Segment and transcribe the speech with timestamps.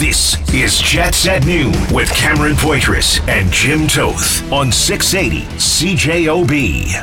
[0.00, 6.94] This is Jets at Noon with Cameron Poitras and Jim Toth on 680 CJOB.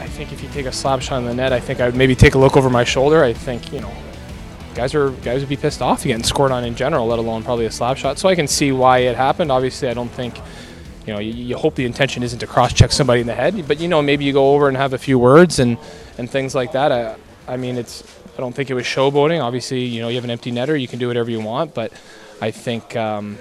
[0.00, 1.94] I think if you take a slap shot in the net, I think I would
[1.94, 3.22] maybe take a look over my shoulder.
[3.22, 3.92] I think you know,
[4.74, 7.66] guys are guys would be pissed off getting scored on in general, let alone probably
[7.66, 8.18] a slap shot.
[8.18, 9.52] So I can see why it happened.
[9.52, 10.40] Obviously, I don't think.
[11.06, 13.80] You know, you, you hope the intention isn't to cross-check somebody in the head, but
[13.80, 15.76] you know, maybe you go over and have a few words and,
[16.18, 16.92] and things like that.
[16.92, 17.16] I,
[17.48, 18.02] I mean, it's
[18.40, 19.42] I don't think it was showboating.
[19.42, 21.92] Obviously, you know, you have an empty netter, you can do whatever you want, but
[22.40, 23.36] I think, um,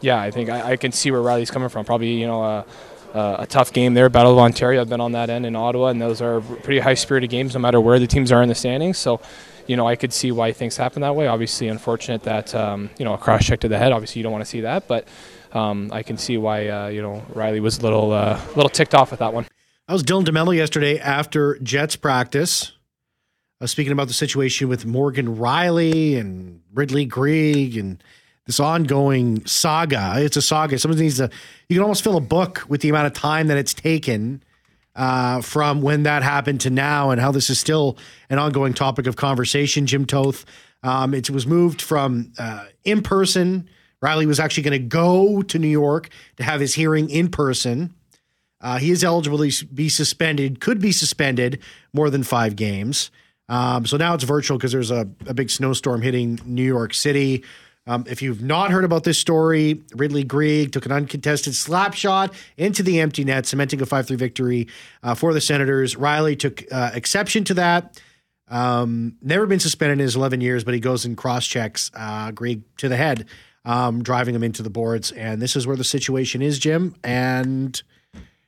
[0.00, 1.84] yeah, I think I, I, can see where Rielly's coming from.
[1.84, 2.64] Probably, you know, a,
[3.12, 4.80] a, tough game there, Battle of Ontario.
[4.80, 7.78] I've been on that end in Ottawa, and those are pretty high-spirited games, no matter
[7.78, 8.96] where the teams are in the standings.
[8.96, 9.20] So,
[9.66, 11.26] you know, I could see why things happen that way.
[11.26, 13.92] Obviously, unfortunate that um, you know a cross check to the head.
[13.92, 15.06] Obviously, you don't want to see that, but
[15.52, 18.94] um, I can see why uh, you know Rielly was a little uh, little ticked
[18.94, 19.46] off with that one.
[19.86, 22.72] I was Dylan DeMelo yesterday after Jets practice.
[23.64, 28.02] Speaking about the situation with Morgan Rielly and Ridley Greig and
[28.46, 30.14] this ongoing saga.
[30.18, 30.78] It's a saga.
[30.78, 31.28] Someone needs to.
[31.68, 34.42] You can almost fill a book with the amount of time that it's taken
[34.94, 37.98] uh, from when that happened to now, and how this is still
[38.30, 39.86] an ongoing topic of conversation.
[39.86, 40.44] Jim Toth.
[40.84, 43.68] Um, it was moved from uh, in person
[44.02, 47.94] Rielly was actually going to go to New York to have his hearing in person.
[48.60, 51.60] Uh, he is eligible to be suspended, could be suspended
[51.92, 53.10] more than five games.
[53.48, 57.44] Um, so now it's virtual because there's a, a, big snowstorm hitting New York City.
[57.86, 62.34] Um, if you've not heard about this story, Ridley Greig took an uncontested slap shot
[62.58, 64.68] into the empty net, cementing a 5 3 victory
[65.02, 65.94] uh, for the Senators.
[65.94, 68.00] Rielly took uh, exception to that.
[68.48, 72.30] Um, never been suspended in his 11 years, but he goes and cross checks uh,
[72.32, 73.26] Greig to the head
[73.68, 75.12] um, driving him into the boards.
[75.12, 76.94] And this is where the situation is, Jim.
[77.04, 77.80] And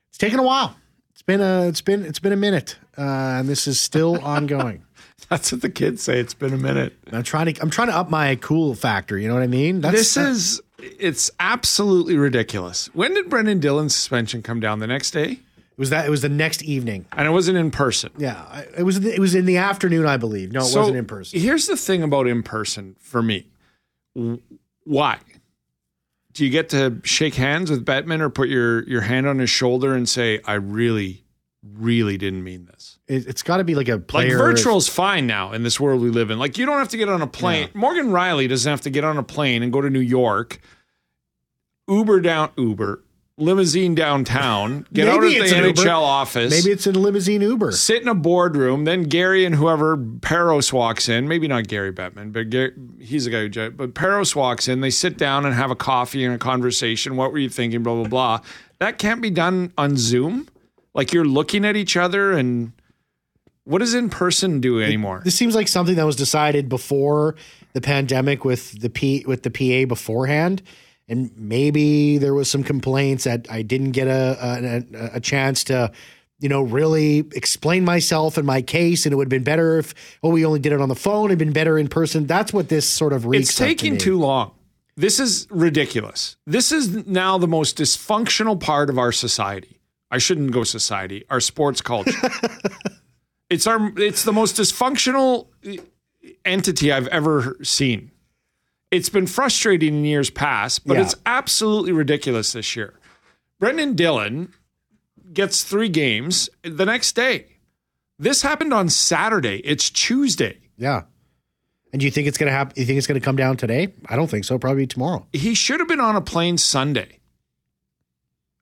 [0.08, 0.74] it's taken a while.
[1.20, 4.86] It's been a it's been it's been a minute, uh, and this is still ongoing.
[5.28, 6.18] That's what the kids say.
[6.18, 6.94] It's been a minute.
[7.12, 9.18] I'm trying to I'm trying to up my cool factor.
[9.18, 9.82] You know what I mean?
[9.82, 12.86] That's, this is it's absolutely ridiculous.
[12.94, 14.78] When did Brendan Dillon's suspension come down?
[14.78, 15.32] The next day?
[15.32, 18.12] It was that it was the next evening, and it wasn't in person.
[18.16, 19.04] Yeah, it was.
[19.04, 20.52] It was in the afternoon, I believe.
[20.52, 21.38] No, it so wasn't in person.
[21.38, 23.46] Here's the thing about in person for me.
[24.84, 25.18] Why?
[26.32, 29.50] Do you get to shake hands with Bettman or put your, your hand on his
[29.50, 31.24] shoulder and say, I really,
[31.62, 32.98] really didn't mean this?
[33.08, 34.38] It, has got to be like a player.
[34.38, 36.38] Like virtual's fine now in this world we live in.
[36.38, 37.68] Like you don't have to get on a plane.
[37.74, 37.80] Yeah.
[37.80, 40.60] Morgan Rielly doesn't have to get on a plane and go to New York,
[41.88, 43.02] Uber down, Uber,
[43.40, 45.90] limousine downtown, get out of the NHL Uber.
[45.90, 46.50] office.
[46.50, 47.72] Maybe it's in a limousine Uber.
[47.72, 48.84] Sit in a boardroom.
[48.84, 51.26] Then Gary and whoever Parros walks in.
[51.28, 53.70] Maybe not Gary Bettman, but Gary, he's the guy who.
[53.76, 54.80] But Parros walks in.
[54.80, 57.16] They sit down and have a coffee and a conversation.
[57.16, 57.82] What were you thinking?
[57.82, 58.40] Blah blah blah.
[58.78, 60.48] That can't be done on Zoom.
[60.94, 62.72] Like you're looking at each other and.
[63.64, 65.18] What does in person do anymore?
[65.18, 67.36] It, this seems like something that was decided before
[67.72, 70.62] the pandemic with the P with the PA beforehand
[71.10, 75.92] and maybe there was some complaints that I didn't get a, a, a chance to
[76.40, 79.94] you know, really explain myself and my case, and it would have been better if
[80.22, 81.26] oh, we only did it on the phone.
[81.26, 82.26] It'd been better in person.
[82.26, 83.50] That's what this sort of reeks.
[83.50, 84.52] It's taking to too long.
[84.96, 86.36] This is ridiculous.
[86.46, 89.80] This is now the most dysfunctional part of our society.
[90.10, 91.24] I shouldn't go society.
[91.30, 92.18] Our sports culture.
[93.50, 93.92] it's our.
[93.98, 95.48] It's the most dysfunctional
[96.44, 98.10] entity I've ever seen.
[98.90, 101.02] It's been frustrating in years past, but yeah.
[101.02, 102.94] it's absolutely ridiculous this year.
[103.60, 104.52] Brendan Dillon
[105.32, 107.46] gets three games the next day.
[108.18, 109.58] This happened on Saturday.
[109.64, 110.58] It's Tuesday.
[110.76, 111.02] Yeah.
[111.92, 112.74] And do you think it's going to happen?
[112.76, 113.94] You think it's going to come down today?
[114.08, 114.58] I don't think so.
[114.58, 115.26] Probably tomorrow.
[115.32, 117.18] He should have been on a plane Sunday.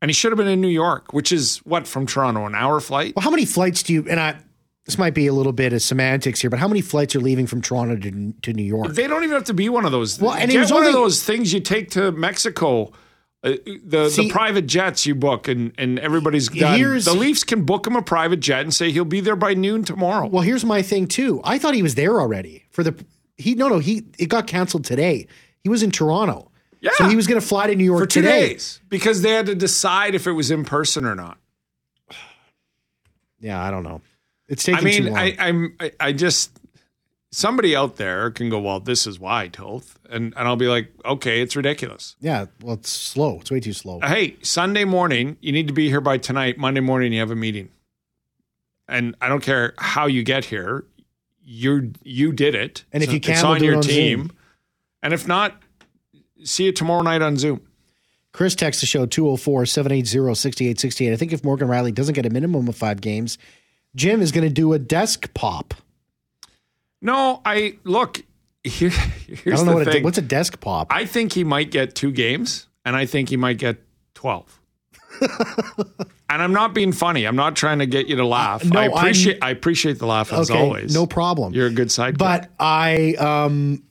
[0.01, 2.81] And he should have been in New York, which is what from Toronto, an hour
[2.81, 3.15] flight.
[3.17, 4.07] Well, how many flights do you?
[4.09, 4.39] And I,
[4.89, 7.47] this might be a little bit of semantics here, but how many flights are leaving
[7.47, 8.95] from Toronto to, to New York?
[8.95, 10.19] They don't even have to be one of those.
[10.19, 12.93] Well, and Get it was one only, of those things you take to Mexico.
[13.45, 17.67] Uh, the see, the private jets you book and and everybody's got the Leafs can
[17.67, 20.27] book him a private jet and say he'll be there by noon tomorrow.
[20.27, 21.43] Well, here's my thing too.
[21.45, 23.05] I thought he was there already for the
[23.37, 25.27] he no no he it got canceled today.
[25.63, 26.51] He was in Toronto.
[26.81, 26.93] Yeah.
[26.95, 28.49] So he was going to fly to New York for two today.
[28.49, 31.39] days because they had to decide if it was in person or not.
[33.39, 34.01] Yeah, I don't know.
[34.49, 34.81] It's taking.
[34.81, 35.77] I mean, I, I'm.
[35.79, 36.59] I, I just
[37.31, 40.91] somebody out there can go, well, this is why Toth, and and I'll be like,
[41.05, 42.17] okay, it's ridiculous.
[42.21, 43.39] Yeah, well, it's slow.
[43.41, 44.01] It's way too slow.
[44.01, 46.59] Hey, Sunday morning, you need to be here by tonight.
[46.59, 47.71] Monday morning, you have a meeting,
[48.89, 50.85] and I don't care how you get here.
[51.45, 54.19] You you did it, and if you can, it's on your on team.
[54.21, 54.33] Zoom.
[55.03, 55.63] And if not,
[56.43, 57.61] see you tomorrow night on Zoom.
[58.33, 61.13] Chris texts the show 204 780 6868.
[61.13, 63.39] I think if Morgan Rielly doesn't get a minimum of five games,
[63.99, 65.75] Jim is going to do a desk pop.
[67.03, 68.23] No, I look,
[68.63, 70.87] here, I don't know what a, what's a desk pop.
[70.91, 73.79] I think he might get two games, and I think he might get
[74.15, 74.61] 12.
[75.21, 77.25] and I'm not being funny.
[77.25, 78.65] I'm not trying to get you to laugh.
[78.65, 80.95] no, I I'm- appreciate I appreciate the laugh as okay, always.
[80.95, 81.53] no problem.
[81.55, 82.19] You're a good sidekick.
[82.19, 83.83] But I um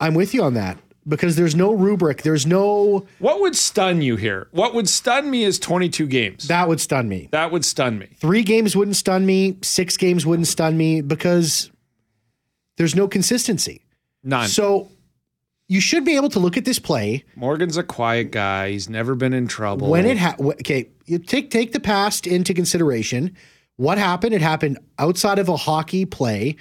[0.00, 0.78] I'm with you on that
[1.08, 2.22] because there's no rubric.
[2.22, 4.48] There's no what would stun you here?
[4.50, 6.48] What would stun me is 22 games.
[6.48, 7.28] that would stun me.
[7.32, 8.08] that would stun me.
[8.18, 9.56] Three games wouldn't stun me.
[9.62, 11.70] Six games wouldn't stun me because
[12.76, 13.82] there's no consistency.
[14.22, 14.48] None.
[14.48, 14.90] So
[15.68, 18.70] you should be able to look at this play Morgan's a quiet guy.
[18.70, 19.88] He's never been in trouble.
[19.88, 20.88] when it ha- okay.
[21.06, 23.36] You take take the past into consideration.
[23.76, 24.34] What happened?
[24.34, 26.56] It happened outside of a hockey play,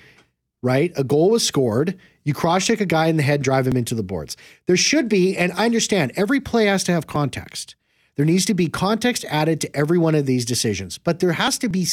[0.61, 0.91] right?
[0.97, 1.97] A goal was scored.
[2.25, 4.35] You cross check a guy in the head, drive him into the boards.
[4.65, 7.75] There should be, and I understand every play has to have context.
[8.15, 11.57] There needs to be context added to every one of these decisions, but there has
[11.59, 11.85] to be.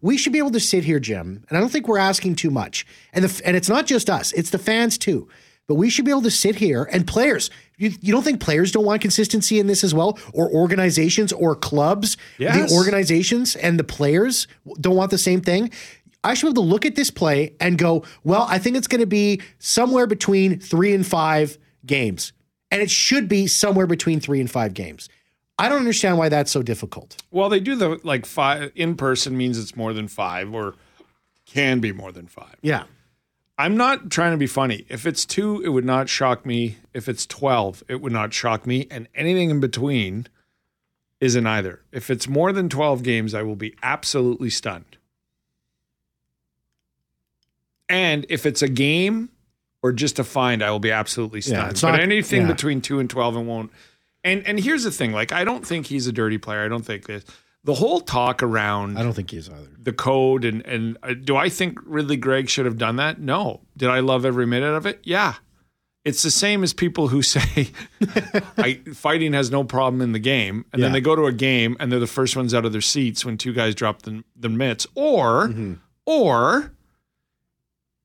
[0.00, 2.50] We should be able to sit here, Jim, and I don't think we're asking too
[2.50, 2.86] much.
[3.12, 5.28] And the and it's not just us; it's the fans too.
[5.66, 7.48] But we should be able to sit here and players.
[7.76, 11.54] You, you don't think players don't want consistency in this as well, or organizations or
[11.54, 12.16] clubs?
[12.38, 12.68] Yes.
[12.68, 14.48] The organizations and the players
[14.80, 15.70] don't want the same thing.
[16.22, 18.86] I should be able to look at this play and go, well, I think it's
[18.86, 22.32] going to be somewhere between three and five games.
[22.70, 25.08] And it should be somewhere between three and five games.
[25.58, 27.22] I don't understand why that's so difficult.
[27.30, 30.74] Well, they do the like five in person means it's more than five or
[31.44, 32.56] can be more than five.
[32.62, 32.84] Yeah.
[33.58, 34.86] I'm not trying to be funny.
[34.88, 36.78] If it's two, it would not shock me.
[36.94, 38.86] If it's 12, it would not shock me.
[38.90, 40.28] And anything in between
[41.20, 41.82] isn't either.
[41.92, 44.89] If it's more than 12 games, I will be absolutely stunned.
[47.90, 49.28] And if it's a game
[49.82, 51.70] or just a find, I will be absolutely Yeah, stunned.
[51.72, 52.46] it's but not- anything yeah.
[52.52, 53.70] between two and 12 and won't.
[54.24, 56.64] And and here's the thing, like I don't think he's a dirty player.
[56.64, 57.24] I don't think this.
[57.64, 59.68] The whole talk around I don't think he is either.
[59.78, 63.18] the code and and uh, do I think Ridley Greig should have done that?
[63.20, 63.60] No.
[63.76, 65.00] Did I love every minute of it?
[65.04, 65.34] Yeah.
[66.04, 67.68] It's the same as people who say
[68.58, 71.76] I, fighting has no problem in the game, and then they go to a game
[71.80, 74.48] and they're the first ones out of their seats when two guys drop the, the
[74.48, 75.74] mitts, or Mm-hmm.
[76.06, 76.72] or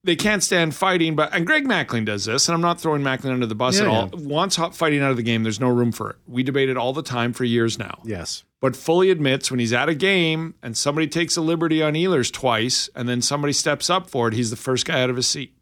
[0.06, 1.16] they can't stand fighting.
[1.16, 3.86] But and Greg Macklin does this, and I'm not throwing Macklin under the bus Yeah,
[3.86, 4.10] at all.
[4.14, 5.44] Wants hot fighting out of the game.
[5.44, 6.16] There's no room for it.
[6.28, 8.44] We debate it all the time for years now Yes.
[8.62, 12.32] but fully admits when he's at a game and somebody takes a liberty on Ehlers
[12.32, 15.28] twice and then somebody steps up for it, he's the first guy out of his
[15.28, 15.54] seat.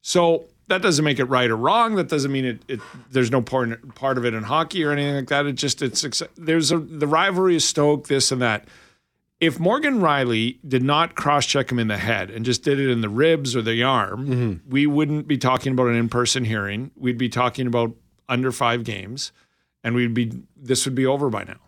[0.00, 1.96] So that doesn't make it right or wrong.
[1.96, 2.62] That doesn't mean it.
[2.68, 2.80] it
[3.10, 5.46] there's no part part of it in hockey or anything like that.
[5.46, 6.04] It just it's
[6.36, 8.66] there's a the rivalry is stoked this and that.
[9.40, 12.90] If Morgan Rielly did not cross check him in the head and just did it
[12.90, 14.70] in the ribs or the arm, mm-hmm.
[14.70, 16.90] we wouldn't be talking about an in person hearing.
[16.96, 17.94] We'd be talking about
[18.28, 19.30] under five games,
[19.84, 21.60] and we'd be this would be over by now.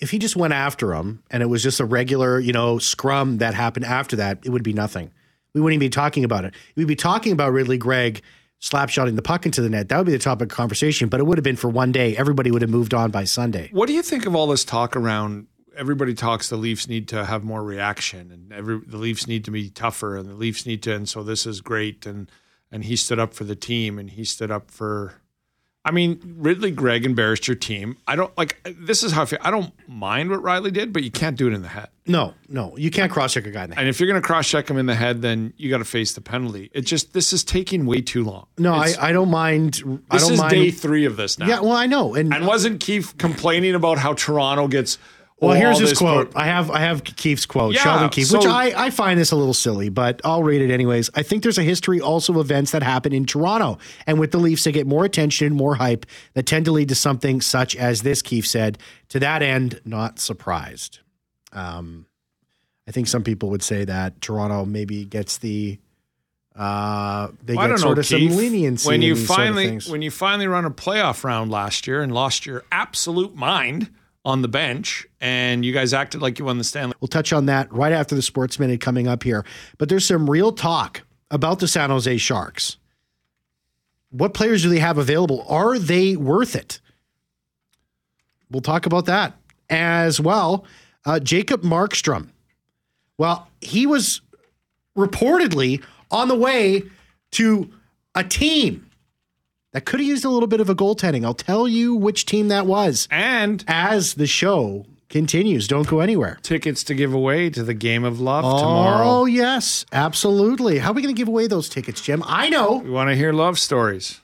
[0.00, 3.38] If he just went after him and it was just a regular, you know, scrum
[3.38, 5.12] that happened after that, it would be nothing.
[5.54, 6.54] We wouldn't even be talking about it.
[6.74, 8.20] We'd be talking about Ridley Greig
[8.60, 9.88] slapshotting the puck into the net.
[9.88, 12.16] That would be the topic of conversation, but it would have been for one day.
[12.16, 13.68] Everybody would have moved on by Sunday.
[13.72, 15.46] What do you think of all this talk around?
[15.76, 19.50] Everybody talks the Leafs need to have more reaction, and every the Leafs need to
[19.50, 22.30] be tougher, and the Leafs need to, and so this is great, and
[22.70, 25.14] and he stood up for the team, and he stood up for.
[25.84, 27.96] I mean, Ridley, Greig embarrassed your team.
[28.06, 28.56] I don't like.
[28.78, 29.40] This is how I feel.
[29.42, 31.88] I don't mind what Rielly did, but you can't do it in the head.
[32.06, 33.82] No, no, you can't cross check a guy in the head.
[33.82, 35.84] And if you're going to cross check him in the head, then you got to
[35.84, 36.70] face the penalty.
[36.72, 38.46] It just this is taking way too long.
[38.58, 39.82] No, I, I don't mind.
[40.08, 40.52] I this don't is mind.
[40.52, 41.48] day three of this now.
[41.48, 42.14] yeah, well, I know.
[42.14, 44.98] And, and wasn't Keefe complaining about how Toronto gets?
[45.48, 46.30] Well, here's his quote.
[46.30, 49.32] pro- I have I have Keefe's quote, Yeah, Sheldon Keefe, which I, I find this
[49.32, 51.10] a little silly, but I'll read it anyways.
[51.14, 54.38] I think there's a history also of events that happen in Toronto, and with the
[54.38, 57.76] Leafs, they get more attention and more hype that tend to lead to something such
[57.76, 58.22] as this.
[58.22, 58.78] Keefe said.
[59.10, 61.00] To that end, not surprised.
[61.52, 62.06] Um,
[62.88, 65.78] I think some people would say that Toronto maybe gets the
[66.54, 69.78] uh, they Well, get sort know, of some leniency when you these sort of finally
[69.88, 73.90] when you finally run a playoff round last year and lost your absolute mind
[74.24, 76.94] on the bench, and you guys acted like you won the Stanley.
[77.00, 79.44] We'll touch on that right after the Sports Minute coming up here.
[79.78, 82.76] But there's some real talk about the San Jose Sharks.
[84.10, 85.44] What players do they have available?
[85.48, 86.80] Are they worth it?
[88.50, 89.34] We'll talk about that
[89.70, 90.66] as well.
[91.04, 92.28] Uh, Jacob Markstrom.
[93.18, 94.20] Well, he was
[94.96, 96.82] reportedly on the way
[97.32, 97.70] to
[98.14, 98.86] a team
[99.72, 101.24] that could have used a little bit of a goaltending.
[101.24, 105.68] I'll tell you which team that was And as the show continues.
[105.68, 106.38] Don't go anywhere.
[106.42, 109.24] tickets to give away to the Game of Love Oh, tomorrow.
[109.26, 110.78] yes, absolutely.
[110.78, 112.22] How are we going to give away those tickets, Jim?
[112.26, 112.78] I know.
[112.78, 114.20] We want to hear love stories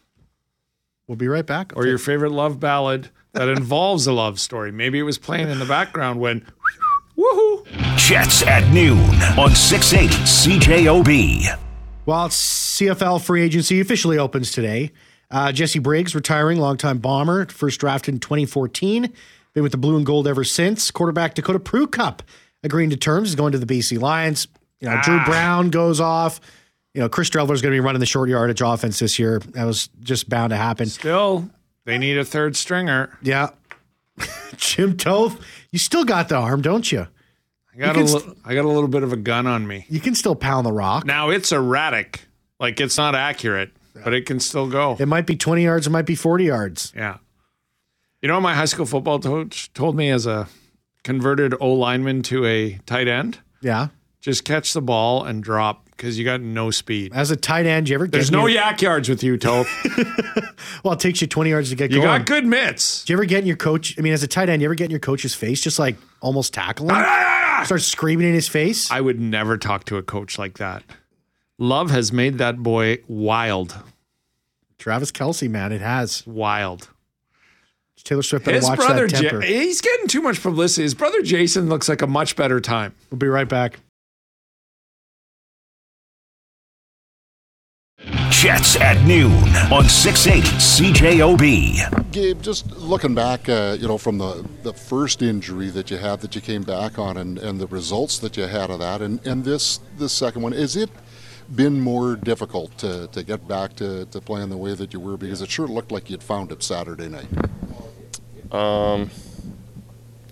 [1.06, 1.72] We'll be right back.
[1.76, 4.72] or your favorite love ballad that involves a love story.
[4.72, 6.46] Maybe it was playing in the background when,
[7.18, 7.66] woohoo!
[7.96, 8.98] Jets at noon
[9.38, 11.58] on 680 CJOB.
[12.06, 14.92] Well, CFL free agency officially opens today.
[15.30, 19.12] Uh, Jesse Briggs retiring, longtime bomber, first drafted in 2014.
[19.54, 20.90] Been with the blue and gold ever since.
[20.90, 22.20] Quarterback Dakota Prukop
[22.62, 23.28] agreeing to terms.
[23.28, 24.48] He's going to the BC Lions.
[24.80, 25.02] You know, ah.
[25.02, 26.40] Drew Brown goes off.
[26.94, 29.40] You know, Chris Streveler is going to be running the short yardage offense this year.
[29.52, 30.86] That was just bound to happen.
[30.86, 31.48] Still,
[31.84, 33.16] they need a third stringer.
[33.22, 33.50] Yeah.
[34.56, 37.06] Jim Toth, you still got the arm, don't you?
[37.74, 39.86] I got a st- I got a little bit of a gun on me.
[39.88, 41.06] You can still pound the rock.
[41.06, 42.22] Now it's erratic.
[42.58, 43.70] Like it's not accurate,
[44.04, 44.96] but it can still go.
[44.98, 46.92] It might be 20 yards, it might be 40 yards.
[46.96, 47.18] Yeah.
[48.22, 50.48] You know my high school football coach told me as a
[51.04, 53.38] converted O lineman to a tight end?
[53.60, 53.88] Yeah.
[54.20, 57.12] Just catch the ball and drop because you got no speed.
[57.14, 58.60] As a tight end, you ever There's no your...
[58.60, 59.68] YAC yards with you, Toth.
[60.84, 62.12] well, it takes you 20 yards to get you going.
[62.12, 63.04] You got good mitts.
[63.04, 63.96] Do you ever get in your coach?
[63.98, 65.96] I mean, as a tight end, you ever get in your coach's face, just like
[66.20, 66.90] almost tackling?
[66.92, 67.62] Ah!
[67.64, 68.90] Start screaming in his face?
[68.90, 70.82] I would never talk to a coach like that.
[71.58, 73.76] Love has made that boy wild.
[74.78, 76.24] Travis Kelce, man, it has.
[76.26, 76.88] Wild.
[78.04, 79.40] Taylor Swift better His watch brother that temper.
[79.42, 80.82] J- he's getting too much publicity.
[80.84, 82.94] His brother Jason looks like a much better time.
[83.10, 83.80] We'll be right back.
[88.30, 89.32] Jets at noon
[89.72, 92.12] on 680 CJOB.
[92.12, 96.20] Gabe, just looking back, uh, you know, from the, the first injury that you had
[96.20, 99.26] that you came back on and, and the results that you had of that, and,
[99.26, 100.88] and this this second one, is it
[101.54, 105.16] been more difficult to, to get back to, to playing the way that you were?
[105.16, 107.28] Because it sure looked like you'd found it Saturday night.
[108.52, 109.10] Um,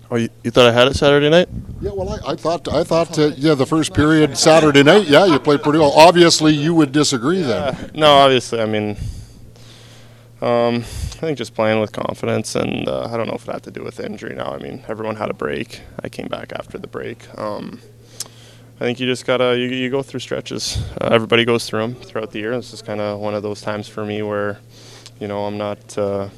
[0.09, 1.49] oh, you, you thought I had it Saturday night?
[1.81, 5.25] Yeah, well, I, I thought I thought uh, yeah, the first period Saturday night, yeah,
[5.25, 5.91] you played pretty well.
[5.91, 7.91] Obviously, you would disagree then.
[7.93, 8.97] No, obviously, I mean,
[10.41, 13.63] um, I think just playing with confidence, and uh, I don't know if it had
[13.63, 14.35] to do with injury.
[14.35, 15.81] Now, I mean, everyone had a break.
[16.03, 17.27] I came back after the break.
[17.37, 17.79] Um,
[18.79, 20.77] I think you just gotta you, you go through stretches.
[21.01, 22.55] Uh, everybody goes through them throughout the year.
[22.55, 24.59] This is kind of one of those times for me where,
[25.19, 26.29] you know, I'm not uh,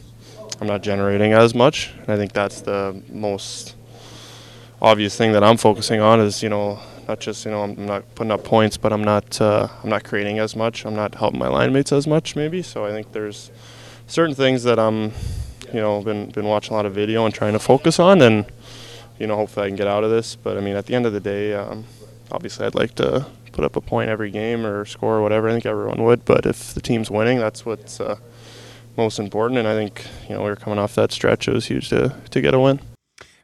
[0.61, 1.91] I'm not generating as much.
[1.99, 3.75] And I think that's the most
[4.81, 6.79] obvious thing that I'm focusing on is you know
[7.09, 10.05] not just you know I'm not putting up points, but I'm not uh, I'm not
[10.05, 10.85] creating as much.
[10.85, 12.61] I'm not helping my line mates as much maybe.
[12.61, 13.51] So I think there's
[14.07, 15.11] certain things that I'm
[15.73, 18.45] you know been been watching a lot of video and trying to focus on and
[19.19, 20.37] you know hopefully I can get out of this.
[20.37, 21.53] But I mean at the end of the day.
[21.53, 21.83] Um,
[22.31, 25.49] obviously I'd like to put up a point every game or score or whatever.
[25.49, 28.17] I think everyone would, but if the team's winning, that's what's uh,
[28.97, 29.59] most important.
[29.59, 32.15] And I think you know we were coming off that stretch; it was huge to
[32.29, 32.79] to get a win.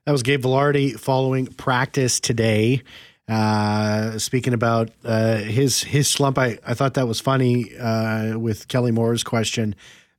[0.06, 2.84] That was Gabe Vilardi following practice today.
[3.28, 8.68] Uh, speaking about uh, his his slump, I, I thought that was funny uh, with
[8.68, 9.74] Kelly Moore's question,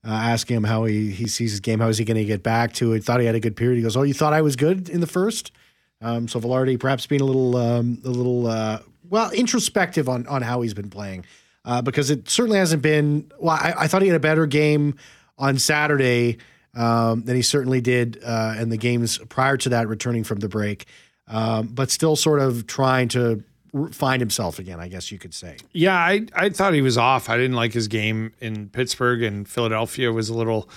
[0.04, 2.42] uh, asking him how he, he sees his game, how is he going to get
[2.42, 3.04] back to it.
[3.04, 3.76] Thought he had a good period.
[3.76, 5.52] He goes, "Oh, you thought I was good in the first?
[6.02, 10.42] Um, so Vilardi perhaps being a little um, a little uh, well introspective on on
[10.42, 11.24] how he's been playing
[11.66, 13.30] uh, because it certainly hasn't been.
[13.38, 14.94] Well, I, I, thought he had a better game
[15.36, 16.38] on Saturday
[16.74, 20.48] um, than he certainly did uh, in the games prior to that, returning from the
[20.48, 20.86] break,
[21.28, 23.42] um, but still sort of trying to
[23.90, 24.78] find himself again.
[24.78, 25.56] I guess you could say.
[25.72, 27.28] Yeah, I I thought he was off.
[27.28, 30.68] I didn't like his game in Pittsburgh and Philadelphia was a little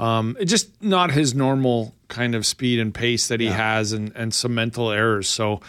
[0.00, 3.52] um, just not his normal kind of speed and pace that he yeah.
[3.52, 5.28] has, and and some mental errors.
[5.28, 5.60] So.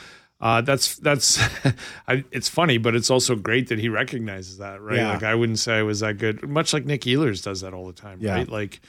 [0.43, 1.39] Uh, that's that's
[2.07, 4.97] I, it's funny, but it's also great that he recognizes that, right?
[4.97, 5.13] Yeah.
[5.13, 7.85] Like I wouldn't say I was that good, much like Nick Ehlers does that all
[7.85, 8.33] the time, yeah.
[8.33, 8.50] right?
[8.50, 8.81] Like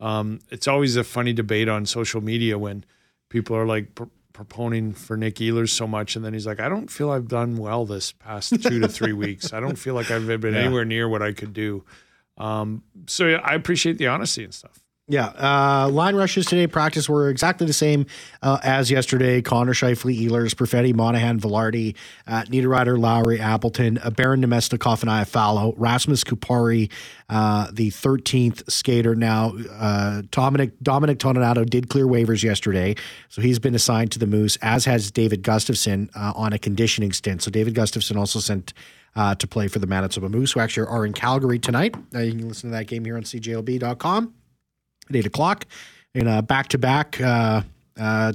[0.00, 2.84] um, it's always a funny debate on social media when
[3.30, 6.68] people are like pr- proponing for Nick Ehlers so much, and then he's like, I
[6.68, 9.52] don't feel I've done well this past two to three weeks.
[9.52, 10.60] I don't feel like I've been yeah.
[10.60, 11.84] anywhere near what I could do.
[12.36, 14.80] Um, so yeah, I appreciate the honesty and stuff.
[15.10, 18.04] Yeah, uh, line rushes today practice were exactly the same
[18.42, 19.40] uh, as yesterday.
[19.40, 21.96] Connor Scheifele, Ehlers, Perfetti, Monahan, Vilardi,
[22.26, 26.92] uh, Niederreiter, Lowry, Appleton, uh, Barron Namestnikov, and Iafallo, Rasmus Kupari,
[27.30, 29.54] uh, the 13th skater now.
[29.78, 32.94] Uh, Dominic, Dominic Toninato did clear waivers yesterday,
[33.30, 37.12] so he's been assigned to the Moose, as has David Gustafsson uh, on a conditioning
[37.12, 37.40] stint.
[37.40, 38.74] So David Gustafsson also sent
[39.16, 41.96] uh, to play for the Manitoba Moose, who actually are in Calgary tonight.
[42.12, 44.34] You can listen to that game here on CJOB.com
[45.08, 45.66] at 8 o'clock
[46.14, 47.20] in a back to back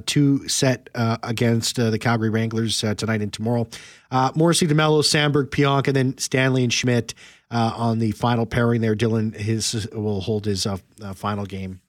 [0.06, 3.66] two set uh, against uh, the Calgary Wranglers uh, tonight and tomorrow.
[4.10, 7.14] Uh, Morrissey, DeMelo, Samberg, Pionk, and then Stanley and Schmidt
[7.50, 8.94] uh, on the final pairing there.
[8.94, 10.66] Dylan his will hold his
[11.14, 11.80] final game.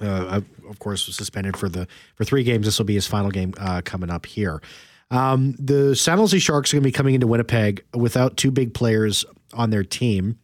[0.00, 2.66] of course, was suspended for the for three games.
[2.66, 3.52] This will be his final game
[3.84, 4.60] coming up here.
[5.10, 8.74] Um, the San Jose Sharks are going to be coming into Winnipeg without two big
[8.74, 9.24] players
[9.54, 10.38] on their team.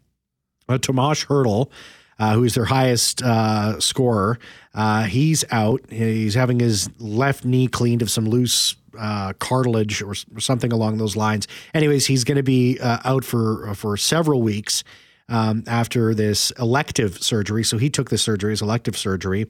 [0.68, 1.70] Uh, Tomas Hertl
[2.18, 4.38] uh, who is their highest uh, scorer.
[4.75, 5.80] Uh, he's out.
[5.90, 10.99] He's having his left knee cleaned of some loose uh, cartilage or, or, something along
[10.99, 11.49] those lines.
[11.73, 14.85] Anyways, he's going to be uh, out for for several weeks
[15.28, 17.64] um, after this elective surgery.
[17.64, 19.47] So he took the surgery, his elective surgery.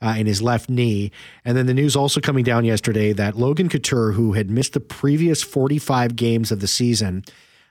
[0.00, 1.10] Uh, in his left knee.
[1.44, 4.78] And then the news also coming down yesterday that Logan Couture, who had missed the
[4.80, 7.24] previous 45 games of the season,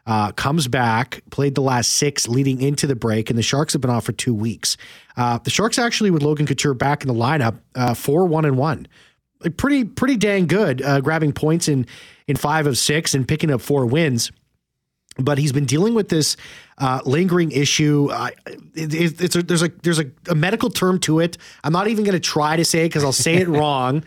[0.08, 3.82] uh, comes back, played the last six leading into the break, and the Sharks have
[3.82, 4.78] been off for two weeks.
[5.16, 8.58] Uh, the Sharks actually, with Logan Couture back in the lineup, uh, four one and
[8.58, 8.88] one,
[9.44, 11.86] like pretty pretty dang good, uh, grabbing points in
[12.26, 14.32] in five of six and picking up four wins
[15.20, 16.38] but he's been dealing with this
[16.78, 18.10] uh, lingering issue.
[18.12, 18.30] Uh,
[18.76, 21.38] it, it, it's a, there's a there's a, a, medical term to it.
[21.64, 24.04] I'm not even going to try to say it because I'll say it wrong.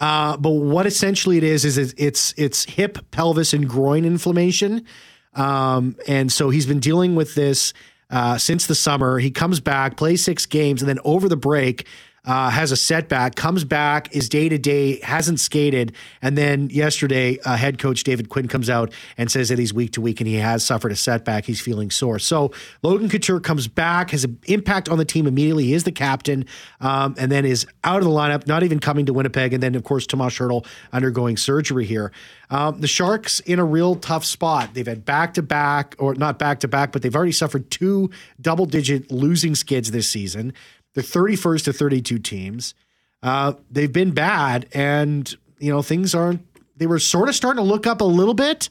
[0.00, 4.86] Uh, but what essentially it is is it's it's hip, pelvis, and groin inflammation,
[5.34, 7.72] um, and so he's been dealing with this
[8.10, 9.18] uh, since the summer.
[9.18, 11.86] He comes back, plays six games, and then over the break
[12.24, 17.38] uh, has a setback, comes back, is day to day, hasn't skated, and then yesterday,
[17.44, 20.28] uh, head coach David Quinn comes out and says that he's week to week and
[20.28, 21.44] he has suffered a setback.
[21.44, 22.18] He's feeling sore.
[22.18, 22.52] So
[22.82, 25.64] Logan Couture comes back, has an impact on the team immediately.
[25.64, 26.46] He is the captain,
[26.80, 29.52] um, and then is out of the lineup, not even coming to Winnipeg.
[29.52, 32.12] And then, of course, Tomas Hertl undergoing surgery here.
[32.50, 34.74] Um, the Sharks in a real tough spot.
[34.74, 38.10] They've had back to back, or not back to back, but they've already suffered two
[38.40, 40.52] double digit losing skids this season.
[40.94, 42.74] They're 31st to 32 teams.
[43.22, 46.46] Uh, they've been bad, and you know things aren't.
[46.76, 48.68] They were sort of starting to look up a little bit,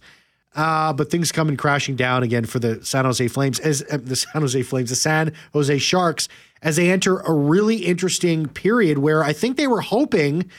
[0.55, 4.15] uh, but things coming crashing down again for the San Jose Flames as uh, the
[4.15, 6.27] San Jose Flames, the San Jose Sharks,
[6.61, 10.49] as they enter a really interesting period where I think they were hoping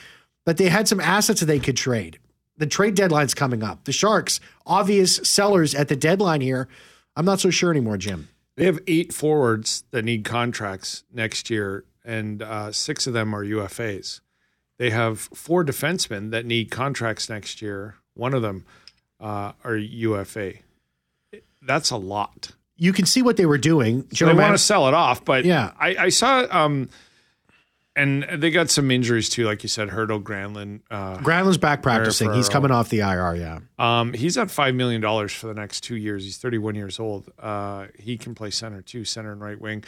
[0.45, 2.19] that they had some assets that they could trade.
[2.57, 3.83] The trade deadline's coming up.
[3.85, 6.67] The Sharks, obvious sellers at the deadline here.
[7.15, 8.29] I'm not so sure anymore, Jim.
[8.57, 13.43] They have eight forwards that need contracts next year, and uh, six of them are
[13.43, 14.21] UFAs.
[14.77, 17.95] They have four defensemen that need contracts next year.
[18.13, 18.65] One of them
[19.19, 20.53] uh, are UFA.
[21.61, 22.51] That's a lot.
[22.77, 24.07] You can see what they were doing.
[24.13, 26.89] So they want to sell it off, but yeah, I, I saw um,
[27.95, 30.81] and they got some injuries too, like you said, Hertl Granlund.
[30.91, 32.33] Uh, Granlund's back practicing.
[32.33, 33.35] He's coming off the IR.
[33.35, 33.59] Yeah.
[33.79, 36.23] Um, he's at five million dollars for the next two years.
[36.23, 37.31] He's 31 years old.
[37.39, 39.83] Uh, he can play center too, center and right wing.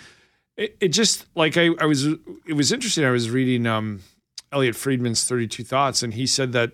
[0.55, 2.05] It, it just like I, I, was.
[2.05, 3.03] It was interesting.
[3.03, 4.01] I was reading um,
[4.51, 6.71] Elliotte Friedman's 32 Thoughts, and he said that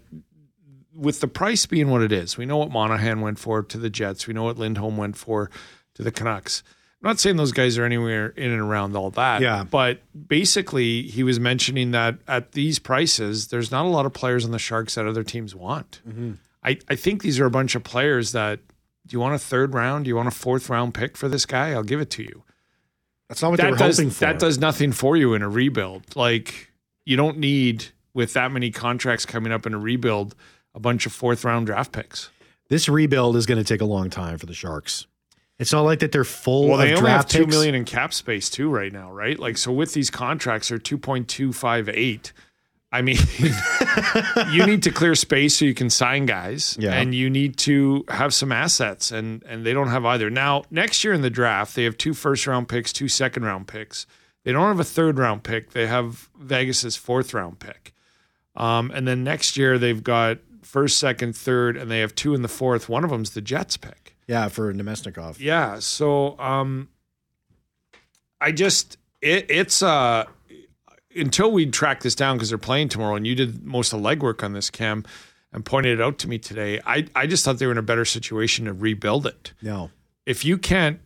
[0.96, 3.89] with the price being what it is, we know what Monahan went for to the
[3.89, 4.28] Jets.
[4.28, 5.50] We know what Lindholm went for
[5.96, 6.63] to the Canucks
[7.04, 9.42] I'm not saying those guys are anywhere in and around all that.
[9.42, 9.66] Yeah.
[9.66, 14.46] But basically, he was mentioning that at these prices, there's not a lot of players
[14.46, 16.00] on the Sharks that other teams want.
[16.08, 16.34] Mm-hmm.
[16.63, 18.60] I, I think these are a bunch of players that
[19.06, 20.06] do you want a third round?
[20.06, 21.72] Do you want a fourth round pick for this guy?
[21.72, 22.44] I'll give it to you.
[23.28, 24.20] That's not what that they were does, hoping for.
[24.22, 26.16] That does nothing for you in a rebuild.
[26.16, 26.72] Like,
[27.04, 30.36] you don't need, with that many contracts coming up in a rebuild,
[30.74, 32.30] a bunch of fourth round draft picks.
[32.70, 35.06] This rebuild is going to take a long time for the Sharks.
[35.60, 36.68] It's not like that they're full.
[36.68, 37.52] Well, they only have two picks.
[37.52, 39.38] million in cap space too right now, right?
[39.38, 42.34] Like so, with these contracts, they're two point two five eight.
[42.92, 43.18] I mean,
[44.52, 46.94] you need to clear space so you can sign guys, yeah.
[46.94, 50.30] and you need to have some assets, and and they don't have either.
[50.30, 53.68] Now, next year in the draft, they have two first round picks, two second round
[53.68, 54.06] picks.
[54.44, 55.72] They don't have a third round pick.
[55.72, 57.94] They have Vegas's fourth round pick,
[58.56, 62.42] um, and then next year they've got first, second, third, and they have two in
[62.42, 62.89] the fourth.
[62.89, 64.12] One of them's the Jets pick.
[64.28, 65.40] Yeah, for Namestnikov.
[65.40, 65.80] Yeah.
[65.80, 66.90] So um,
[68.40, 70.26] I just it, it's uh
[71.16, 74.08] until we track this down because they're playing tomorrow, and you did most of the
[74.08, 75.06] legwork on this, Cam,
[75.52, 76.80] and pointed it out to me today.
[76.86, 79.54] I I just thought they were in a better situation to rebuild it.
[79.62, 79.92] No,
[80.26, 81.00] if you can't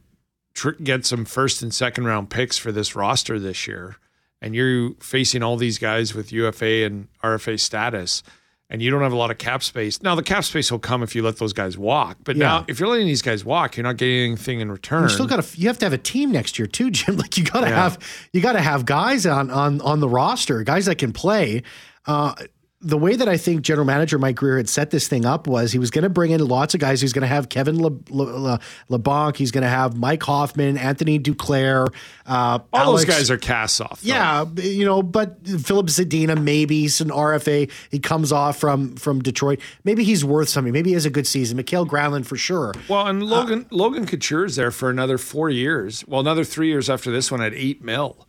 [0.54, 3.98] tr- get some first and second round picks for this roster this year,
[4.42, 8.24] and you're facing all these guys with UFA and RFA status
[8.70, 10.02] and you don't have a lot of cap space.
[10.02, 12.18] Now the cap space will come if you let those guys walk.
[12.24, 12.46] But yeah.
[12.46, 15.04] now if you're letting these guys walk, you're not getting anything in return.
[15.04, 17.18] You still got to you have to have a team next year too, Jim.
[17.18, 17.84] Like you got to yeah.
[17.84, 21.64] have you got to have guys on on on the roster, guys that can play.
[22.06, 22.34] Uh,
[22.80, 25.72] the way that I think general manager Mike Grier had set this thing up was
[25.72, 27.02] he was going to bring in lots of guys.
[27.02, 28.60] He's going to have Kevin Le, Le,
[28.90, 31.88] Le, He's going to have Mike Hoffman, Anthony Duclair.
[32.28, 34.02] Uh, All Alex, those guys are cast off.
[34.02, 34.10] Though.
[34.10, 37.72] Yeah, you know, but Filip Zadina, maybe he's an RFA.
[37.90, 39.60] He comes off from from Detroit.
[39.84, 40.72] Maybe he's worth something.
[40.72, 41.58] Maybe he has a good season.
[41.58, 42.74] Mikael Granlund for sure.
[42.88, 46.08] Well, and Logan uh, Logan Couture's there for another four years.
[46.08, 48.28] Well, another three years after this one at eight mil.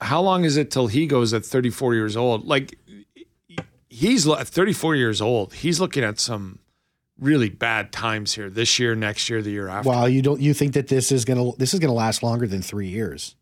[0.00, 2.46] How long is it till he goes at 34 years old?
[2.46, 2.78] Like
[3.96, 5.54] he's 34 years old.
[5.54, 6.58] He's looking at some
[7.18, 9.88] really bad times here this year, next year, the year after.
[9.88, 12.62] Well, you don't you think that this is gonna this is gonna last longer than
[12.62, 13.34] three years?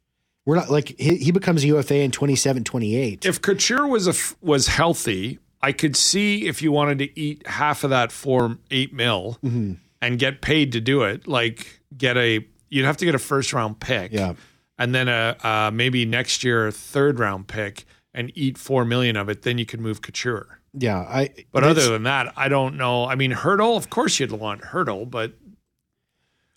[0.47, 3.25] We're not like he, he becomes a UFA in 27, 28.
[3.25, 4.14] If Couture was a
[4.45, 8.93] was healthy, I could see if you wanted to eat half of that for eight
[8.93, 9.73] mil Mm-hmm.
[10.03, 13.53] and get paid to do it, like get a you'd have to get a first
[13.53, 14.35] round pick, Yeah.
[14.79, 19.16] and then a uh, maybe next year a third round pick and eat four million
[19.16, 19.42] of it.
[19.42, 20.61] Then you could move Couture.
[20.72, 21.31] yeah, I.
[21.53, 23.07] But other than that, I don't know.
[23.07, 25.33] I mean, Hertl, of course you'd want Hertl, but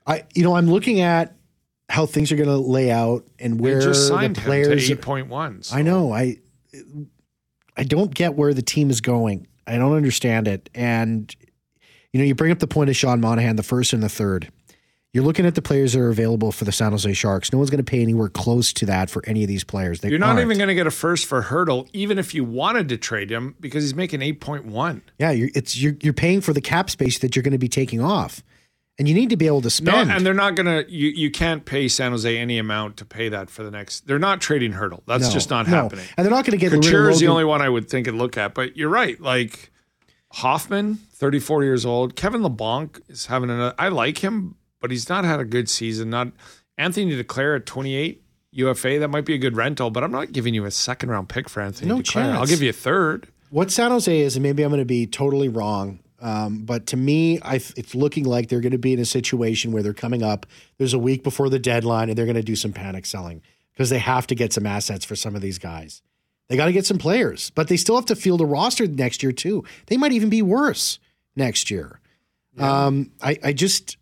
[0.06, 1.36] I, you know, I'm looking at
[1.90, 4.90] how things are going to lay out and where just the signed him to players.
[4.90, 5.62] eight point one.
[5.72, 6.12] I know.
[6.14, 6.38] I
[7.76, 9.48] I don't get where the team is going.
[9.66, 10.70] I don't understand it.
[10.76, 11.34] And
[12.14, 14.52] you know, you bring up the point of Sean Monahan, the first and the third.
[15.18, 17.52] You're looking at the players that are available for the San Jose Sharks.
[17.52, 20.02] No one's going to pay anywhere close to that for any of these players.
[20.02, 20.42] They You're not aren't.
[20.42, 23.56] even going to get a first for Hertl, even if you wanted to trade him,
[23.60, 25.02] because he's making eight point one.
[25.18, 27.68] Yeah, you're, it's you're, you're paying for the cap space that you're going to be
[27.68, 28.44] taking off,
[29.00, 30.12] and you need to be able to No, spend.
[30.12, 30.84] and they're not gonna.
[30.88, 34.06] You you can't pay San Jose any amount to pay that for the next.
[34.06, 35.02] They're not trading Hertl.
[35.08, 35.82] That's No, just not no.
[35.82, 36.06] happening.
[36.16, 38.20] And they're not going to get Couture is the only one I would think and
[38.20, 38.54] look at.
[38.54, 39.20] But you're right.
[39.20, 39.72] Like
[40.34, 42.16] Hoffman, 34 years old.
[42.16, 43.74] Kevin Labanc is having another.
[43.80, 46.10] I like him, but he's not had a good season.
[46.10, 46.30] Not
[46.78, 49.00] Anthony Duclair at 28 UFA.
[49.00, 51.50] That might be a good rental, but I'm not giving you a second round pick
[51.50, 52.34] for Anthony No Duclair.
[52.34, 53.28] I'll give you a third.
[53.50, 56.98] what San Jose is, and maybe I'm going to be totally wrong, um, but to
[56.98, 60.24] me, I, it's looking like they're going to be in a situation where they're coming
[60.24, 60.46] up.
[60.78, 63.42] There's a week before the deadline, and they're going to do some panic selling
[63.74, 66.02] because they have to get some assets for some of these guys.
[66.50, 69.22] They got to get some players, but they still have to field a roster next
[69.22, 69.64] year too.
[69.88, 70.98] They might even be worse
[71.36, 72.00] next year.
[72.58, 73.98] Um, I, I just,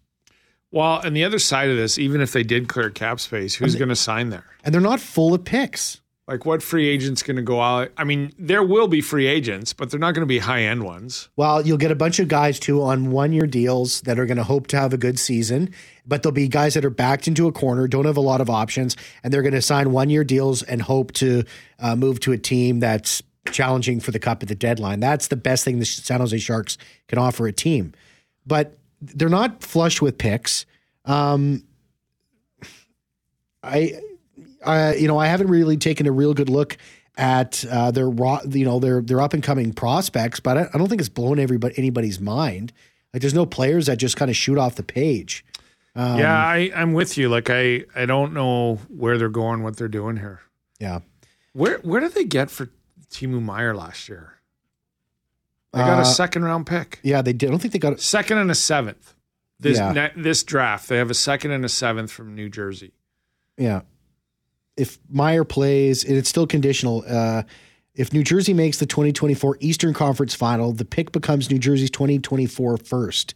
[0.76, 3.76] Well, and the other side of this, even if they did clear cap space, who's
[3.76, 4.44] going to sign there?
[4.66, 6.02] and they're not full of picks.
[6.28, 7.92] Like, what free agent's going to go out?
[7.98, 10.84] I mean, there will be free agents, but they're not going to be high end
[10.84, 11.30] ones.
[11.38, 14.38] Well, you'll get a bunch of guys too on one year deals that are going
[14.38, 15.72] to hope to have a good season,
[16.06, 18.50] but there'll be guys that are backed into a corner, don't have a lot of
[18.50, 21.44] options, and they're going to sign one year deals and hope to
[21.80, 25.00] uh, move to a team that's challenging for the cup at the deadline.
[25.00, 27.94] That's the best thing the San Jose Sharks can offer a team.
[28.48, 28.76] But
[29.14, 30.66] they're not flush with picks.
[31.06, 31.64] Um,
[33.64, 34.00] I,
[34.66, 36.78] I, you know, I haven't really taken a real good look
[37.18, 40.78] at uh, their raw, you know, their their up and coming prospects, but I, I
[40.78, 42.74] don't think it's blown everybody anybody's mind.
[43.14, 45.46] Like, there's no players that just kind of shoot off the page.
[45.96, 47.30] Um, yeah, I, I'm with you.
[47.30, 50.42] Like, I, I don't know where they're going, what they're doing here.
[50.80, 51.00] Yeah,
[51.54, 52.70] Where where did they get for
[53.10, 54.34] Timo Meier last year?
[55.76, 57.48] They got Uh, a second round pick, yeah, they did.
[57.48, 57.94] I don't think they got.
[57.94, 59.14] a second and a seventh.
[59.60, 59.92] This Yeah.
[59.92, 62.94] ne- this draft, they have a second and a seventh from New Jersey.
[63.58, 63.82] Yeah,
[64.78, 67.04] if Meier plays, and it's still conditional.
[67.08, 67.44] Uh,
[67.94, 72.78] if New Jersey makes the 2024 Eastern Conference Final, the pick becomes New Jersey's 2024
[72.78, 73.36] first.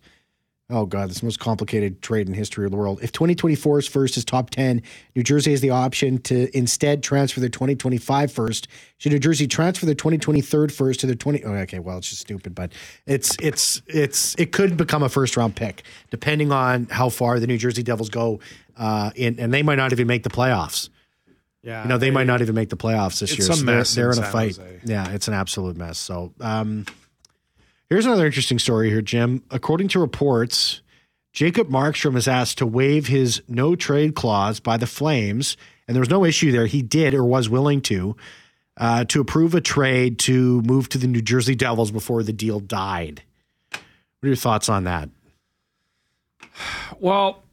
[0.71, 2.99] Oh God, the most complicated trade in history of the world.
[3.01, 4.84] If 2024's first is top 10,
[5.15, 8.67] New Jersey has the option to instead transfer their 2025 first.
[8.99, 11.43] Should New Jersey transfer their 2023 first to their 20?
[11.43, 12.71] Oh, okay, well, it's just stupid, but
[13.08, 17.47] it's it's it's it could become a first round pick depending on how far the
[17.47, 18.39] New Jersey Devils go,
[18.77, 20.89] uh, in, and they might not even make the playoffs.
[21.63, 23.51] Yeah, You know, they might not even make the playoffs this It's year.
[23.51, 24.55] a so they're- mess they're, in in a fight.
[24.55, 24.79] Jose.
[24.86, 25.97] Yeah, it's an absolute mess.
[25.97, 26.86] So, um,
[27.89, 29.43] here's another interesting story here, Jim.
[29.52, 30.82] According to reports,
[31.34, 36.02] Jacob Markstrom is asked to waive his no trade clause by the Flames, and there
[36.02, 36.65] was no issue there.
[36.65, 38.15] He did or was willing to
[38.78, 42.60] uh, to approve a trade to move to the New Jersey Devils before the deal
[42.60, 43.23] died.
[43.71, 43.82] What
[44.23, 45.10] are your thoughts on that?
[46.99, 47.43] Well,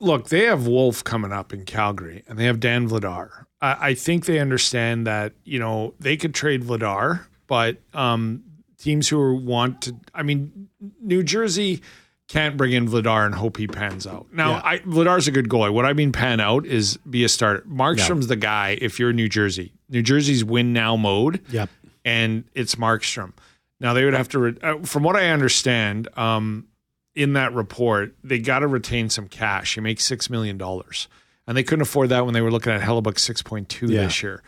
[0.00, 3.46] look, they have Wolf coming up in Calgary, and they have Dan Vladar.
[3.60, 8.44] I, I think they understand that you know they could trade Vladar, but um,
[8.84, 10.68] teams who want to, I mean,
[11.00, 11.80] New Jersey
[12.28, 14.26] can't bring in Vladar and hope he pans out.
[14.32, 14.60] Now, Yeah.
[14.64, 15.72] I, Vladar's a good goalie.
[15.72, 17.62] What I mean pan out is be a starter.
[17.68, 18.78] Markstrom's the guy.
[18.80, 21.68] If you're New Jersey, New Jersey's win now mode Yep.
[22.04, 23.32] and it's Markstrom.
[23.80, 26.68] Now they would have to, re- uh, from what I understand, um,
[27.14, 29.74] in that report, they got to retain some cash.
[29.74, 31.06] He makes six million dollars,
[31.46, 34.02] and they couldn't afford that when they were looking at Hellebuyck six point two Yeah.
[34.06, 34.42] this year.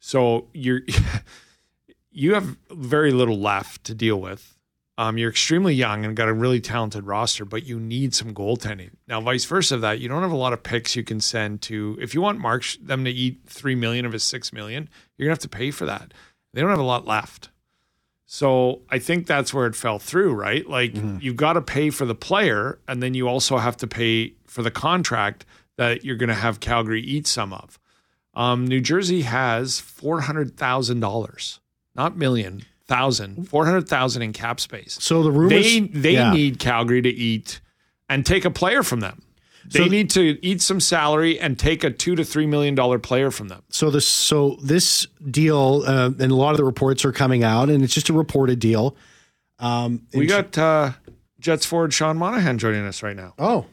[0.00, 0.80] So you're
[2.18, 4.56] you have very little left to deal with.
[4.96, 8.90] Um, you're extremely young and got a really talented roster, but you need some goaltending.
[9.06, 11.62] Now, vice versa of that, you don't have a lot of picks you can send
[11.62, 11.96] to.
[12.00, 15.34] If you want Mark them to eat three million of his six million, you're gonna
[15.34, 16.12] have to pay for that.
[16.52, 17.50] They don't have a lot left.
[18.26, 20.68] So I think that's where it fell through, right?
[20.68, 24.34] Like you've got to pay for the player, and then you also have to pay
[24.46, 27.78] for the contract that you're going to have Calgary eat some of.
[28.34, 31.60] Um, New Jersey has four hundred thousand dollars,
[31.98, 34.96] not million, thousand, four hundred thousand in cap space.
[35.00, 36.32] So the rumors They they yeah.
[36.32, 37.60] need Calgary to eat
[38.08, 39.20] and take a player from them.
[39.70, 42.98] They So- need to eat some salary and take a two to three million dollar
[42.98, 43.62] player from them.
[43.68, 47.68] So this so this deal uh, and a lot of the reports are coming out,
[47.68, 48.96] and it's just a reported deal.
[49.58, 50.92] Um, We got uh,
[51.40, 53.34] Jets forward Sean Monahan joining us right now.
[53.38, 53.66] oh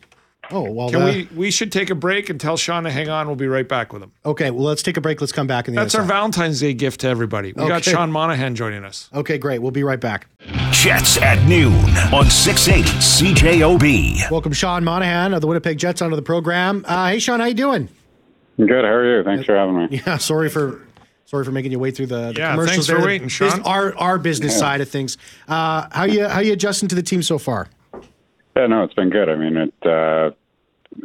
[0.52, 0.90] oh well.
[0.90, 1.30] Can uh, we?
[1.36, 3.28] We should take a break and tell Sean to hang on.
[3.28, 4.12] We'll be right back with him.
[4.26, 5.22] Okay, well let's take a break.
[5.22, 5.68] Let's come back.
[5.68, 6.08] In the That's our side.
[6.08, 7.54] Valentine's Day gift to everybody.
[7.54, 9.10] We got Sean Monahan joining us.
[9.14, 9.60] Okay, great.
[9.60, 10.28] We'll be right back.
[10.72, 11.74] Jets at noon
[12.14, 14.30] on 680 CJOB.
[14.32, 16.86] Welcome, Sean Monahan of the Winnipeg Jets onto the program.
[16.88, 17.90] Uh, hey, Sean, how you doing?
[18.58, 18.86] I'm Good.
[18.86, 19.24] How are you?
[19.24, 20.02] Thanks for having me.
[20.06, 20.82] Yeah, sorry for
[21.26, 22.76] sorry for making you wait through the, the Yeah, commercials.
[22.76, 23.06] thanks for there.
[23.06, 23.62] Waiting, Sean.
[23.64, 25.18] Our our business side of things.
[25.48, 27.68] Uh, how you how you adjusting to the team so far?
[28.56, 29.30] Yeah, no, it's been good.
[29.30, 29.74] I mean, it.
[29.86, 30.32] Uh,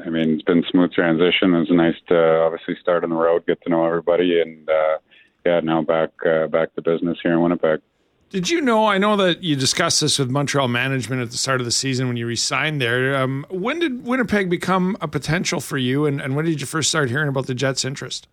[0.05, 1.53] I mean, it's been smooth transition.
[1.55, 4.99] It's nice to obviously start on the road, get to know everybody, and uh,
[5.45, 7.81] yeah, now back uh, back to business here in Winnipeg.
[8.29, 8.87] Did you know?
[8.87, 12.07] I know that you discussed this with Montreal management at the start of the season
[12.07, 13.17] when you resigned there.
[13.17, 16.91] Um, when did Winnipeg become a potential for you, and, and when did you first
[16.91, 18.29] start hearing about the Jets' interest?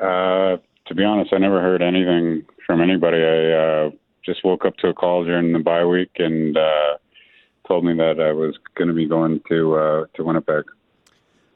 [0.00, 3.18] Uh, to be honest, I never heard anything from anybody.
[3.18, 3.90] I uh,
[4.24, 6.98] just woke up to a call during the bye week and uh,
[7.66, 10.64] told me that I was going to be going to uh, to Winnipeg.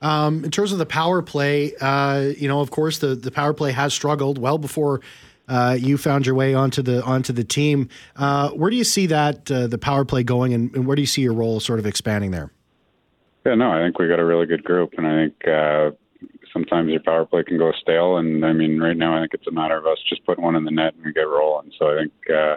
[0.02, 3.54] Um, in terms of the power play, uh, you know, of course, the, the power
[3.54, 5.00] play has struggled well before
[5.48, 7.88] uh, you found your way onto the onto the team.
[8.14, 11.02] Uh, where do you see that uh, the power play going, and, and where do
[11.02, 12.50] you see your role sort of expanding there?
[13.44, 15.90] Yeah, no, I think we got a really good group, and I think uh,
[16.52, 18.16] sometimes your power play can go stale.
[18.16, 20.56] And I mean, right now, I think it's a matter of us just putting one
[20.56, 21.70] in the net and we get rolling.
[21.78, 22.56] So I think uh,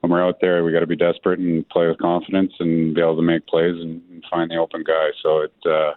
[0.00, 3.00] when we're out there, we got to be desperate and play with confidence and be
[3.00, 5.10] able to make plays and, and find the open guy.
[5.22, 5.52] So it.
[5.64, 5.92] Uh,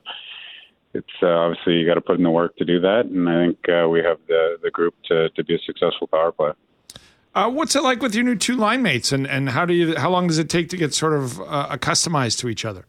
[0.95, 3.45] it's uh, obviously you got to put in the work to do that, and I
[3.45, 6.51] think uh, we have the the group to to be a successful power play.
[7.35, 9.95] Uh, what's it like with your new two line mates, and, and how do you
[9.95, 12.85] how long does it take to get sort of uh, accustomized to each other?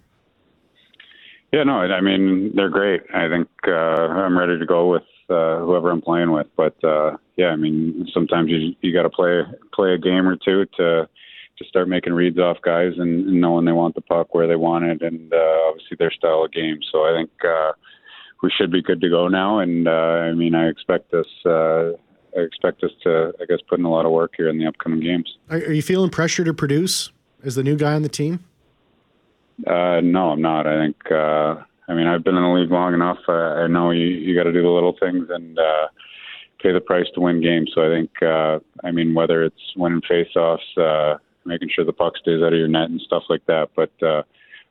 [1.50, 3.02] Yeah, no, I mean they're great.
[3.14, 6.46] I think uh, I'm ready to go with uh, whoever I'm playing with.
[6.56, 10.36] But uh, yeah, I mean sometimes you you got to play play a game or
[10.36, 11.08] two to
[11.56, 14.46] to start making reads off guys and, and know when they want the puck, where
[14.46, 16.78] they want it, and uh, obviously their style of game.
[16.90, 17.72] So I think uh,
[18.42, 19.58] we should be good to go now.
[19.58, 21.26] And uh, I mean I expect us.
[21.44, 21.92] Uh,
[22.36, 24.66] I expect us to, I guess, put in a lot of work here in the
[24.66, 25.38] upcoming games.
[25.50, 27.12] Are, are you feeling pressure to produce
[27.44, 28.44] as the new guy on the team?
[29.64, 30.66] Uh, no, I'm not.
[30.66, 30.96] I think.
[31.10, 33.18] Uh, I mean, I've been in the league long enough.
[33.28, 35.88] Uh, I know you you got to do the little things and uh,
[36.62, 37.70] pay the price to win games.
[37.74, 38.10] So I think.
[38.22, 42.58] Uh, I mean, whether it's winning faceoffs, uh, making sure the puck stays out of
[42.58, 43.70] your net and stuff like that.
[43.74, 44.22] But uh,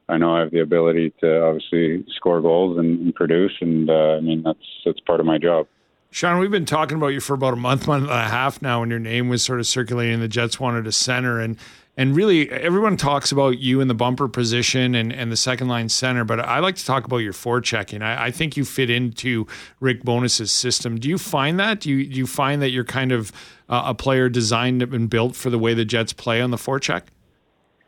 [0.10, 4.18] I know I have the ability to obviously score goals and, and produce, and uh,
[4.18, 5.68] I mean that's that's part of my job.
[6.12, 8.82] Sean, we've been talking about you for about a month, month and a half now,
[8.82, 10.20] when your name was sort of circulating.
[10.20, 11.58] The Jets wanted a center, and
[11.96, 15.90] and really everyone talks about you in the bumper position and, and the second line
[15.90, 18.02] center, but I like to talk about your forechecking.
[18.02, 19.46] I, I think you fit into
[19.80, 21.00] Rick Bowness's system.
[21.00, 21.80] Do you find that?
[21.80, 23.32] Do you do you find that you're kind of
[23.70, 27.04] uh, a player designed and built for the way the Jets play on the forecheck?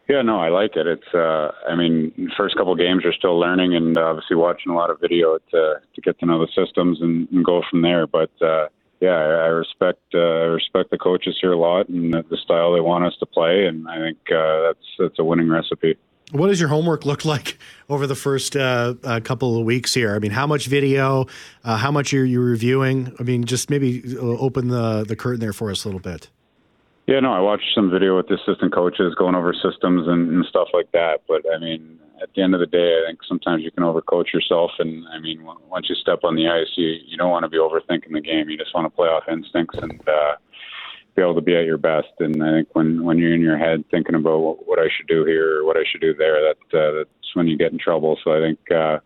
[0.08, 0.86] Yeah, no, I like it.
[0.86, 4.92] It's, uh, I mean, first couple games you're still learning and obviously watching a lot
[4.92, 8.06] of video to to get to know the systems and, and go from there.
[8.06, 8.68] But uh,
[9.02, 12.38] yeah, I, I respect uh, I respect the coaches here a lot and the, the
[12.38, 15.98] style they want us to play, and I think uh, that's that's a winning recipe.
[16.32, 17.58] What does your homework look like
[17.90, 20.16] over the first uh, uh, couple of weeks here?
[20.16, 21.28] I mean, how much video,
[21.64, 23.16] uh, how much are you reviewing?
[23.20, 26.30] I mean, just maybe uh, open the, the curtain there for us a little bit.
[27.08, 30.46] Yeah, no, I watched some video with the assistant coaches going over systems and, and
[30.46, 31.22] stuff like that.
[31.28, 34.34] But I mean, at the end of the day, I think sometimes you can overcoach
[34.34, 34.72] yourself.
[34.80, 37.50] And I mean, w- once you step on the ice, you you don't want to
[37.50, 38.50] be overthinking the game.
[38.50, 40.34] You just want to play off instincts and uh,
[41.16, 42.14] be able to be at your best.
[42.20, 45.08] And I think when when you're in your head thinking about what, what I should
[45.08, 47.80] do here or what I should do there, that uh, that's when you get in
[47.80, 48.18] trouble.
[48.24, 48.60] So I think.
[48.72, 49.00] Uh,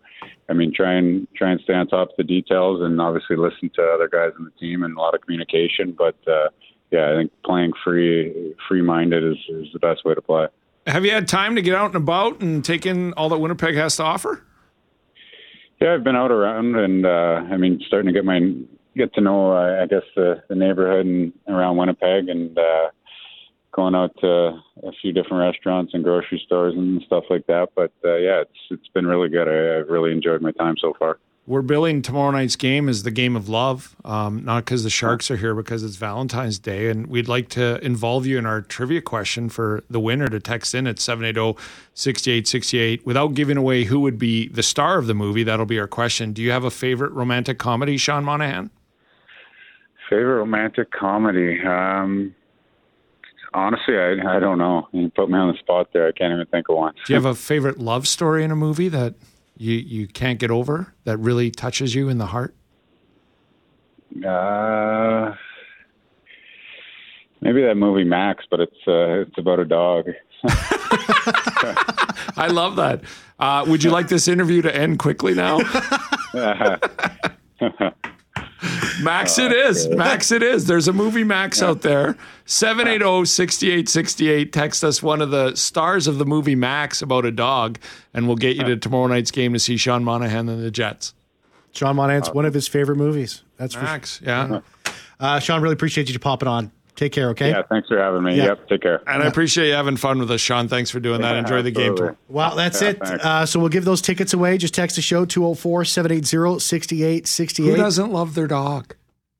[0.49, 3.69] I mean, try and try and stay on top of the details, and obviously listen
[3.75, 5.95] to other guys in the team, and a lot of communication.
[5.95, 6.49] But uh,
[6.91, 10.47] yeah, I think playing free, free-minded is, is the best way to play.
[10.87, 13.75] Have you had time to get out and about and take in all that Winnipeg
[13.75, 14.43] has to offer?
[15.81, 18.39] Yeah, I've been out around, and uh, I mean, starting to get my
[18.97, 22.89] get to know, uh, I guess, the, the neighborhood and around Winnipeg, and uh,
[23.71, 27.69] going out to a few different restaurants and grocery stores and stuff like that.
[27.75, 29.47] But uh, yeah, it's it's been really good.
[29.47, 31.19] I, I've really enjoyed my time so far.
[31.49, 35.31] We're billing tomorrow night's game as the game of love, um, not because the Sharks
[35.31, 36.91] are here, because it's Valentine's Day.
[36.91, 40.75] And we'd like to involve you in our trivia question for the winner to text
[40.75, 41.59] in at 780
[41.95, 45.41] 6868 without giving away who would be the star of the movie.
[45.41, 46.33] That'll be our question.
[46.33, 48.69] Do you have a favorite romantic comedy, Sean Monahan?
[50.07, 51.59] Favorite romantic comedy?
[51.65, 52.35] Um,
[53.55, 54.87] honestly, I I don't know.
[54.91, 56.07] You put me on the spot there.
[56.07, 56.93] I can't even think of one.
[57.07, 59.15] Do you have a favorite love story in a movie that
[59.59, 62.55] you you can't get over that really touches you in the heart?
[64.25, 65.35] Uh,
[67.41, 70.05] maybe that movie Max, but it's uh, it's about a dog.
[72.37, 73.01] I love that.
[73.37, 75.59] Uh, would you like this interview to end quickly now?
[79.01, 79.87] Max, it is.
[79.89, 80.65] Max, it is.
[80.67, 82.17] There's a movie Max out there.
[82.45, 84.51] 780 6868.
[84.51, 87.79] Text us one of the stars of the movie Max about a dog,
[88.13, 91.13] and we'll get you to tomorrow night's game to see Sean Monahan and the Jets.
[91.71, 93.43] Sean Monahan's one of his favorite movies.
[93.57, 94.61] That's for Max, yeah.
[95.19, 96.71] Uh, Sean, really appreciate you popping on.
[96.99, 97.51] Take care, okay?
[97.51, 98.35] yeah, thanks for having me.
[98.35, 98.43] Yeah.
[98.47, 99.01] Yep, take care.
[99.07, 100.67] And I appreciate you having fun with us, Sean.
[100.67, 101.37] Thanks for doing that.
[101.37, 101.91] Enjoy the game.
[101.93, 102.17] Absolutely.
[102.27, 103.01] Well, that's Yeah, it.
[103.01, 104.57] Uh, so we'll give those tickets away.
[104.57, 107.77] Just text the show 204 780 Who 6868.
[107.77, 108.95] doesn't love their dog?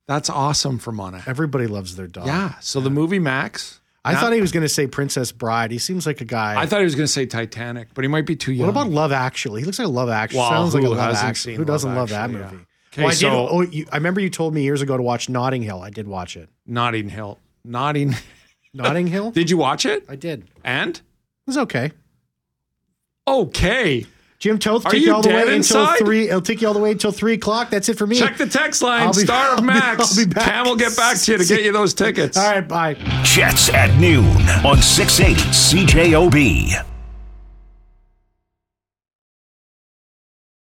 [0.08, 1.22] That's awesome for Mona.
[1.28, 2.28] Everybody loves their dog.
[2.28, 2.54] Yeah.
[2.62, 3.82] So the movie Max.
[4.06, 4.22] I Yeah.
[4.22, 5.72] thought he was going to say Princess Bride.
[5.72, 6.58] He seems like a guy.
[6.58, 8.68] I thought he was going to say Titanic, but he might be too young.
[8.68, 9.60] what about Love Actually?
[9.60, 10.40] He looks like a Love Actually.
[10.40, 11.56] Well, Sounds like a Love Actually.
[11.56, 12.52] Who doesn't Love love that Actually, yeah.
[12.52, 12.66] movie?
[12.92, 13.20] Okay, well, I did.
[13.20, 15.82] so- Oh, you, I remember you told me years ago to watch Notting Hill.
[15.84, 16.50] I did watch it.
[16.66, 17.38] Notting Hill?
[17.64, 18.16] Notting.
[18.74, 19.32] Notting Hill.
[19.32, 20.06] Did you watch it?
[20.08, 20.48] I did.
[20.64, 21.02] And it And
[21.48, 21.92] was okay.
[23.28, 24.06] okay.
[24.38, 26.30] Jim Toth, Are take you you all the dead way until three.
[26.30, 27.70] It'll take you all the way until three o'clock.
[27.72, 28.18] That's it for me.
[28.18, 29.02] Check the text line.
[29.08, 30.18] I'll be- Star I'll of be- Max.
[30.18, 30.46] I'll be back.
[30.46, 32.38] Cam will get back to you to get you those tickets.
[32.38, 32.94] All right, bye.
[33.24, 34.26] Jets at noon
[34.66, 36.86] on 680 CJOB.